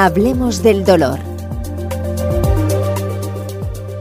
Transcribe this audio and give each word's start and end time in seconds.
Hablemos 0.00 0.62
del 0.62 0.84
dolor. 0.84 1.18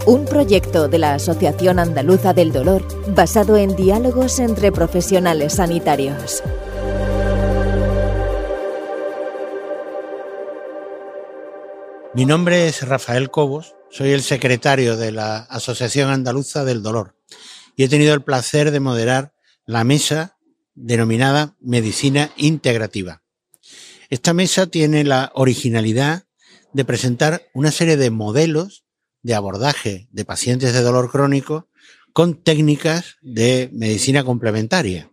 Un 0.06 0.26
proyecto 0.26 0.88
de 0.88 1.00
la 1.00 1.16
Asociación 1.16 1.80
Andaluza 1.80 2.36
del 2.36 2.52
Dolor 2.52 2.84
basado 3.16 3.58
en 3.58 3.76
diálogos 3.76 4.38
entre 4.38 4.72
profesionales 4.72 5.54
sanitarios. 5.54 6.44
Mi 12.14 12.28
nombre 12.28 12.68
es 12.68 12.88
Rafael 12.88 13.32
Cobos, 13.32 13.74
soy 13.90 14.12
el 14.12 14.22
secretario 14.22 14.98
de 14.98 15.12
la 15.12 15.38
Asociación 15.50 16.12
Andaluza 16.12 16.64
del 16.64 16.84
Dolor 16.84 17.16
y 17.76 17.86
he 17.86 17.90
tenido 17.90 18.14
el 18.14 18.22
placer 18.22 18.70
de 18.70 18.80
moderar 18.80 19.34
la 19.66 19.84
mesa 19.84 20.38
denominada 20.76 21.56
Medicina 21.60 22.30
Integrativa. 22.38 23.24
Esta 24.10 24.34
mesa 24.34 24.68
tiene 24.68 25.04
la 25.04 25.32
originalidad 25.36 26.24
de 26.74 26.86
presentar 26.86 27.50
una 27.54 27.72
serie 27.72 27.98
de 27.98 28.10
modelos 28.10 28.86
de 29.22 29.36
abordaje 29.36 30.08
de 30.12 30.26
pacientes 30.26 30.74
de 30.74 30.82
dolor 30.82 31.12
crónico 31.12 31.68
con 32.14 32.42
técnicas 32.42 33.18
de 33.22 33.70
medicina 33.74 34.24
complementaria. 34.24 35.12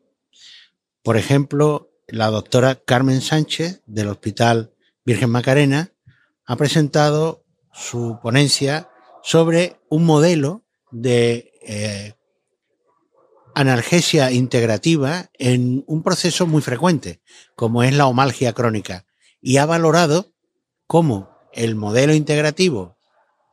Por 1.02 1.16
ejemplo, 1.16 1.91
la 2.07 2.29
doctora 2.29 2.77
Carmen 2.77 3.21
Sánchez 3.21 3.83
del 3.87 4.09
Hospital 4.09 4.73
Virgen 5.05 5.30
Macarena 5.30 5.93
ha 6.47 6.57
presentado 6.57 7.45
su 7.73 8.19
ponencia 8.23 8.88
sobre 9.23 9.80
un 9.88 10.05
modelo 10.05 10.65
de 10.93 11.52
eh, 11.63 12.15
analgesia 13.55 14.31
integrativa 14.31 15.31
en 15.35 15.85
un 15.87 16.03
proceso 16.03 16.47
muy 16.47 16.63
frecuente, 16.63 17.21
como 17.57 17.83
es 17.83 17.95
la 17.95 18.07
omalgia 18.07 18.53
crónica, 18.53 19.07
y 19.41 19.59
ha 19.59 19.67
valorado 19.67 20.33
cómo 20.87 21.30
el 21.52 21.74
modelo 21.77 22.15
integrativo, 22.15 22.99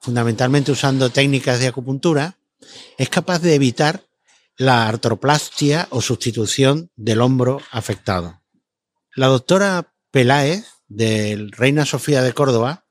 fundamentalmente 0.02 0.72
usando 0.72 1.10
técnicas 1.10 1.60
de 1.60 1.68
acupuntura, 1.68 2.38
es 2.98 3.10
capaz 3.10 3.40
de 3.40 3.56
evitar 3.56 4.06
la 4.58 4.88
artroplastia 4.88 5.88
o 5.92 6.02
sustitución 6.02 6.92
del 6.96 7.22
hombro 7.22 7.62
afectado. 7.72 8.42
La 9.16 9.28
doctora 9.28 9.94
Peláez, 10.12 10.66
del 10.88 11.52
Reina 11.52 11.86
Sofía 11.86 12.22
de 12.22 12.34
Córdoba, 12.34 12.86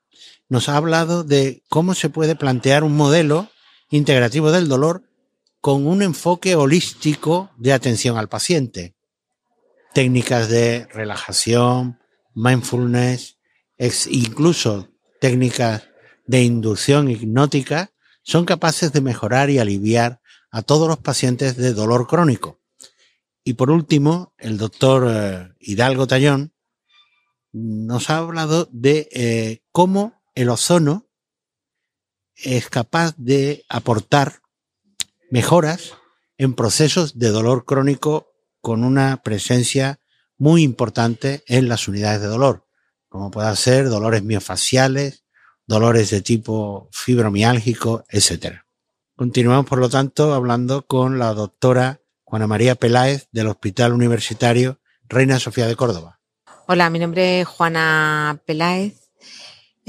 nos 0.48 0.69
ha 0.69 0.77
hablado 0.77 1.22
de 1.22 1.62
cómo 1.69 1.95
se 1.95 2.08
puede 2.11 2.34
plantear 2.34 2.83
un 2.83 2.97
modelo 2.97 3.48
integrativo 3.91 4.50
del 4.50 4.69
dolor 4.69 5.09
con 5.61 5.86
un 5.86 6.03
enfoque 6.03 6.55
holístico 6.55 7.50
de 7.56 7.72
atención 7.72 8.16
al 8.16 8.28
paciente. 8.28 8.94
Técnicas 9.92 10.48
de 10.48 10.86
relajación, 10.86 11.98
mindfulness, 12.34 13.39
incluso 14.08 14.89
técnicas 15.20 15.84
de 16.27 16.42
inducción 16.42 17.11
hipnótica 17.11 17.92
son 18.22 18.44
capaces 18.44 18.92
de 18.92 19.00
mejorar 19.00 19.50
y 19.50 19.58
aliviar 19.58 20.20
a 20.50 20.62
todos 20.62 20.89
los 20.89 20.98
pacientes 20.98 21.56
de 21.56 21.74
dolor 21.74 22.06
crónico. 22.06 22.61
Y 23.45 23.55
por 23.55 23.70
último, 23.70 24.34
el 24.39 24.58
doctor 24.58 25.06
eh, 25.08 25.55
Hidalgo 25.61 26.06
Tallón 26.06 26.52
nos 27.52 28.11
ha 28.11 28.19
hablado 28.19 28.69
de 28.70 29.08
eh, 29.12 29.62
cómo 29.72 30.22
el 30.34 30.50
ozono 30.50 31.08
es 32.36 32.69
capaz 32.69 33.14
de 33.17 33.64
aportar 33.69 34.39
mejoras 35.31 35.95
en 36.39 36.55
procesos 36.55 37.19
de 37.19 37.28
dolor 37.28 37.64
crónico 37.64 38.33
con 38.61 38.84
una 38.84 39.23
presencia 39.23 40.00
muy 40.36 40.62
importante 40.62 41.42
en 41.47 41.69
las 41.69 41.86
unidades 41.86 42.20
de 42.20 42.27
dolor, 42.27 42.67
como 43.09 43.31
puedan 43.31 43.56
ser 43.56 43.89
dolores 43.89 44.23
miofaciales, 44.23 45.25
dolores 45.67 46.11
de 46.11 46.20
tipo 46.20 46.89
fibromiálgico, 46.92 48.05
etc. 48.08 48.63
Continuamos, 49.14 49.67
por 49.67 49.79
lo 49.79 49.89
tanto, 49.89 50.35
hablando 50.35 50.86
con 50.86 51.19
la 51.19 51.35
doctora 51.35 52.01
Juana 52.24 52.46
María 52.46 52.74
Peláez 52.74 53.29
del 53.33 53.48
Hospital 53.48 53.92
Universitario 53.92 54.80
Reina 55.08 55.39
Sofía 55.39 55.67
de 55.67 55.77
Córdoba. 55.77 56.20
Hola, 56.67 56.89
mi 56.89 56.98
nombre 56.98 57.40
es 57.40 57.48
Juana 57.48 58.40
Peláez. 58.46 59.11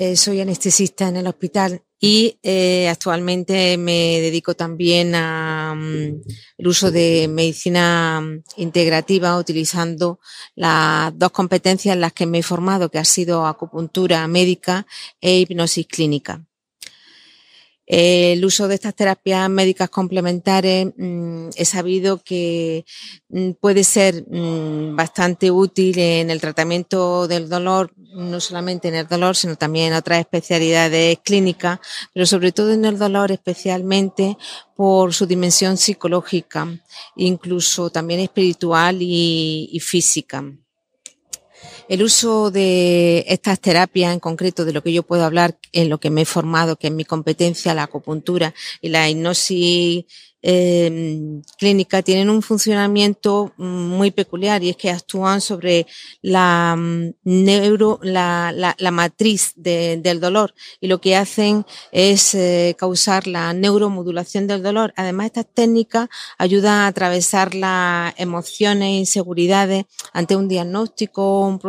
Eh, 0.04 0.16
soy 0.16 0.42
anestesista 0.42 1.10
en 1.10 1.18
el 1.18 1.28
hospital 1.28 1.84
y 2.00 2.40
eh, 2.42 2.90
actualmente 2.90 3.78
me 3.78 4.20
dedico 4.20 4.56
también 4.56 5.14
al 5.14 5.78
mm, 5.78 6.22
uso 6.66 6.90
de 6.90 7.28
medicina 7.28 8.20
mm, 8.20 8.44
integrativa 8.58 9.38
utilizando 9.38 10.20
las 10.56 11.16
dos 11.16 11.30
competencias 11.30 11.94
en 11.94 12.02
las 12.02 12.14
que 12.14 12.26
me 12.26 12.40
he 12.40 12.42
formado, 12.44 12.90
que 12.90 12.98
ha 12.98 13.06
sido 13.06 13.46
acupuntura 13.46 14.28
médica 14.28 14.88
e 15.22 15.38
hipnosis 15.38 15.86
clínica. 15.86 16.48
El 17.88 18.46
uso 18.46 18.68
de 18.68 18.76
estas 18.76 18.96
terapias 18.96 19.50
médicas 19.50 19.90
complementarias 19.90 20.88
mm, 20.96 21.50
he 21.56 21.66
sabido 21.66 22.22
que 22.24 22.86
mm, 23.30 23.52
puede 23.60 23.84
ser 23.84 24.24
mm, 24.30 24.96
bastante 24.96 25.52
útil 25.52 25.98
en 25.98 26.30
el 26.30 26.40
tratamiento 26.40 27.28
del 27.28 27.50
dolor, 27.50 27.92
no 28.14 28.40
solamente 28.40 28.88
en 28.88 28.96
el 28.96 29.08
dolor, 29.08 29.36
sino 29.36 29.56
también 29.56 29.88
en 29.88 29.98
otras 29.98 30.20
especialidades 30.20 31.20
clínicas, 31.24 31.80
pero 32.14 32.26
sobre 32.26 32.52
todo 32.52 32.72
en 32.72 32.86
el 32.86 32.98
dolor 32.98 33.32
especialmente 33.32 34.38
por 34.76 35.14
su 35.14 35.26
dimensión 35.26 35.76
psicológica, 35.78 36.68
incluso 37.16 37.90
también 37.90 38.20
espiritual 38.20 38.98
y 39.02 39.80
física. 39.82 40.44
El 41.88 42.04
uso 42.04 42.52
de 42.52 43.26
estas 43.28 43.60
terapias, 43.60 44.14
en 44.14 44.20
concreto 44.20 44.66
de 44.66 44.74
lo 44.74 44.84
que 44.84 44.94
yo 44.94 45.04
puedo 45.04 45.26
hablar, 45.26 45.58
en 45.72 45.90
lo 45.90 46.00
que 46.00 46.10
me 46.10 46.22
he 46.22 46.26
formado, 46.26 46.76
que 46.76 46.88
es 46.88 46.94
mi 46.94 47.06
competencia, 47.06 47.74
la 47.74 47.84
acupuntura 47.84 48.54
y 48.82 48.90
la 48.90 49.10
hipnosis 49.10 50.06
Em, 50.44 51.44
clínica 51.60 52.02
tienen 52.02 52.28
un 52.28 52.42
funcionamiento 52.42 53.54
muy 53.58 54.10
peculiar 54.10 54.64
y 54.64 54.70
es 54.70 54.76
que 54.76 54.90
actúan 54.90 55.40
sobre 55.40 55.86
la 56.24 56.76
mm, 56.76 57.14
neuro, 57.26 58.00
la, 58.02 58.52
la, 58.52 58.92
matriz 58.92 59.54
del 59.56 60.20
dolor 60.20 60.56
y 60.80 60.88
lo 60.88 61.00
que 61.00 61.16
hacen 61.16 61.64
es 61.92 62.34
eh, 62.34 62.76
causar 62.78 63.28
la 63.28 63.54
neuromodulación 63.54 64.48
del 64.48 64.64
dolor. 64.64 64.94
Además, 64.98 65.28
estas 65.28 65.46
técnicas 65.54 66.10
ayudan 66.40 66.74
a 66.74 66.88
atravesar 66.88 67.54
las 67.54 68.14
emociones 68.18 68.90
inseguridades 68.98 69.86
ante 70.12 70.36
un 70.36 70.48
diagnóstico, 70.48 71.46
un 71.46 71.60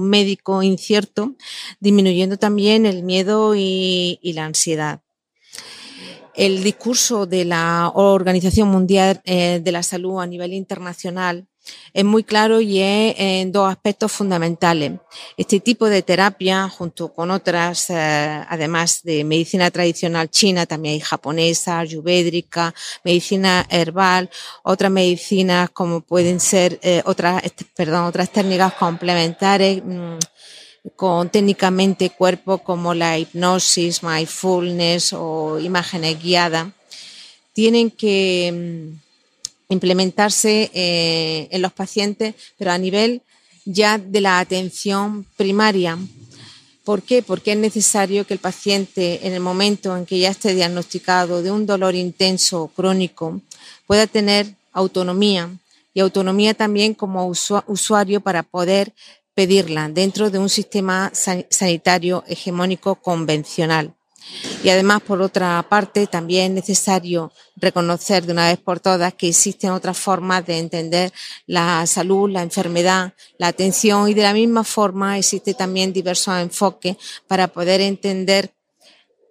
médico 0.00 0.62
incierto, 0.62 1.34
disminuyendo 1.80 2.36
también 2.36 2.86
el 2.86 3.02
miedo 3.02 3.54
y 3.54 4.18
la 4.34 4.44
ansiedad. 4.44 5.00
El 6.34 6.62
discurso 6.62 7.26
de 7.26 7.44
la 7.44 7.90
Organización 7.94 8.68
Mundial 8.68 9.20
eh, 9.24 9.60
de 9.62 9.72
la 9.72 9.82
Salud 9.82 10.20
a 10.20 10.26
nivel 10.26 10.54
internacional 10.54 11.46
es 11.92 12.04
muy 12.04 12.24
claro 12.24 12.60
y 12.60 12.80
es 12.80 13.14
en 13.18 13.52
dos 13.52 13.70
aspectos 13.70 14.12
fundamentales. 14.12 14.92
Este 15.36 15.60
tipo 15.60 15.86
de 15.86 16.02
terapia, 16.02 16.68
junto 16.68 17.12
con 17.12 17.30
otras, 17.30 17.90
eh, 17.90 18.44
además 18.48 19.02
de 19.02 19.24
medicina 19.24 19.70
tradicional 19.70 20.30
china, 20.30 20.66
también 20.66 20.94
hay 20.94 21.00
japonesa, 21.00 21.80
ayurvédica, 21.80 22.74
medicina 23.04 23.66
herbal, 23.70 24.30
otras 24.62 24.90
medicinas 24.90 25.70
como 25.70 26.00
pueden 26.00 26.40
ser 26.40 26.78
eh, 26.82 27.02
otras, 27.04 27.42
perdón, 27.74 28.04
otras 28.04 28.30
técnicas 28.30 28.74
complementarias. 28.74 29.82
Mm, 29.84 30.18
con 30.96 31.28
técnicamente 31.28 32.08
cuerpo 32.08 32.58
como 32.58 32.94
la 32.94 33.18
hipnosis, 33.18 34.02
mindfulness 34.02 35.12
o 35.12 35.58
imágenes 35.58 36.22
guiadas, 36.22 36.68
tienen 37.52 37.90
que 37.90 38.50
mm, 38.50 39.09
implementarse 39.70 40.70
eh, 40.74 41.48
en 41.50 41.62
los 41.62 41.72
pacientes, 41.72 42.34
pero 42.58 42.72
a 42.72 42.78
nivel 42.78 43.22
ya 43.64 43.96
de 43.96 44.20
la 44.20 44.38
atención 44.38 45.24
primaria. 45.36 45.96
¿Por 46.84 47.02
qué? 47.02 47.22
Porque 47.22 47.52
es 47.52 47.58
necesario 47.58 48.26
que 48.26 48.34
el 48.34 48.40
paciente, 48.40 49.26
en 49.26 49.32
el 49.32 49.40
momento 49.40 49.96
en 49.96 50.06
que 50.06 50.18
ya 50.18 50.30
esté 50.30 50.54
diagnosticado 50.54 51.42
de 51.42 51.50
un 51.50 51.66
dolor 51.66 51.94
intenso 51.94 52.70
crónico, 52.74 53.40
pueda 53.86 54.06
tener 54.06 54.54
autonomía 54.72 55.50
y 55.94 56.00
autonomía 56.00 56.54
también 56.54 56.94
como 56.94 57.26
usuario 57.26 58.20
para 58.20 58.42
poder 58.42 58.92
pedirla 59.34 59.88
dentro 59.88 60.30
de 60.30 60.38
un 60.38 60.48
sistema 60.48 61.12
sanitario 61.14 62.24
hegemónico 62.26 62.96
convencional. 62.96 63.94
Y 64.62 64.68
además, 64.68 65.00
por 65.00 65.22
otra 65.22 65.64
parte, 65.68 66.06
también 66.06 66.52
es 66.52 66.68
necesario 66.68 67.32
reconocer 67.56 68.26
de 68.26 68.32
una 68.32 68.48
vez 68.48 68.58
por 68.58 68.78
todas 68.78 69.14
que 69.14 69.28
existen 69.28 69.70
otras 69.70 69.96
formas 69.96 70.44
de 70.44 70.58
entender 70.58 71.12
la 71.46 71.86
salud, 71.86 72.30
la 72.30 72.42
enfermedad, 72.42 73.14
la 73.38 73.48
atención 73.48 74.08
y 74.08 74.14
de 74.14 74.22
la 74.22 74.34
misma 74.34 74.62
forma 74.62 75.16
existe 75.16 75.54
también 75.54 75.94
diversos 75.94 76.38
enfoques 76.38 76.96
para 77.26 77.48
poder 77.48 77.80
entender 77.80 78.52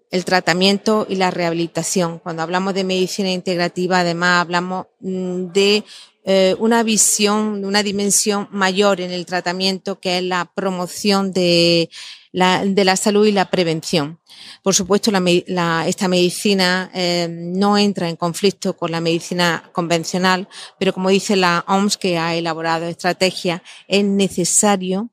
el 0.10 0.26
tratamiento 0.26 1.06
y 1.08 1.16
la 1.16 1.30
rehabilitación. 1.30 2.18
Cuando 2.20 2.42
hablamos 2.42 2.74
de 2.74 2.84
medicina 2.84 3.32
integrativa, 3.32 4.00
además 4.00 4.42
hablamos 4.42 4.88
mm, 5.00 5.46
de 5.52 5.84
eh, 6.26 6.56
una 6.60 6.82
visión, 6.84 7.64
una 7.64 7.84
dimensión 7.84 8.48
mayor 8.52 9.02
en 9.02 9.12
el 9.12 9.26
tratamiento, 9.26 10.00
que 10.00 10.18
es 10.18 10.24
la 10.24 10.52
promoción 10.54 11.32
de 11.34 11.90
de 12.32 12.84
la 12.86 12.96
salud 12.96 13.26
y 13.26 13.32
la 13.32 13.50
prevención. 13.50 14.20
Por 14.62 14.76
supuesto, 14.76 15.12
esta 15.12 16.08
medicina 16.08 16.92
eh, 16.94 17.28
no 17.30 17.78
entra 17.78 18.08
en 18.08 18.16
conflicto 18.16 18.76
con 18.78 18.92
la 18.92 19.02
medicina 19.02 19.70
convencional, 19.74 20.48
pero 20.78 20.94
como 20.94 21.10
dice 21.10 21.36
la 21.36 21.66
OMS, 21.68 21.98
que 21.98 22.18
ha 22.18 22.36
elaborado 22.36 22.86
estrategias, 22.86 23.62
es 23.88 24.04
necesario 24.04 25.10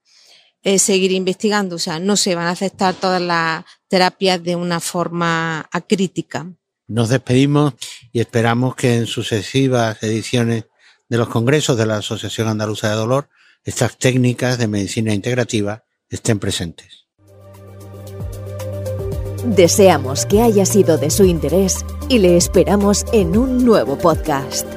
eh, 0.62 0.78
seguir 0.78 1.12
investigando. 1.12 1.76
O 1.76 1.78
sea, 1.78 1.98
no 1.98 2.16
se 2.16 2.34
van 2.34 2.46
a 2.46 2.50
aceptar 2.50 2.94
todas 2.94 3.22
las 3.22 3.64
terapias 3.88 4.42
de 4.42 4.56
una 4.56 4.80
forma 4.80 5.68
acrítica. 5.72 6.46
Nos 6.88 7.08
despedimos 7.08 7.74
y 8.12 8.20
esperamos 8.20 8.76
que 8.76 8.96
en 8.96 9.06
sucesivas 9.06 10.02
ediciones 10.02 10.66
de 11.08 11.18
los 11.18 11.28
congresos 11.28 11.76
de 11.76 11.86
la 11.86 11.98
Asociación 11.98 12.48
Andaluza 12.48 12.90
de 12.90 12.96
Dolor 12.96 13.28
estas 13.64 13.98
técnicas 13.98 14.58
de 14.58 14.68
medicina 14.68 15.12
integrativa 15.12 15.84
estén 16.08 16.38
presentes. 16.38 17.05
Deseamos 19.46 20.26
que 20.26 20.42
haya 20.42 20.66
sido 20.66 20.98
de 20.98 21.08
su 21.08 21.24
interés 21.24 21.84
y 22.08 22.18
le 22.18 22.36
esperamos 22.36 23.04
en 23.12 23.36
un 23.36 23.64
nuevo 23.64 23.96
podcast. 23.96 24.75